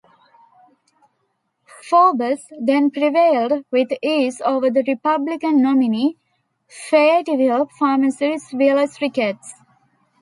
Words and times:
Faubus 1.87 2.47
then 2.59 2.89
prevailed 2.89 3.63
with 3.69 3.89
ease 4.01 4.41
over 4.43 4.71
the 4.71 4.83
Republican 4.87 5.61
nominee, 5.61 6.17
Fayetteville 6.67 7.67
pharmacist 7.77 8.51
Willis 8.51 8.99
Ricketts. 8.99 9.53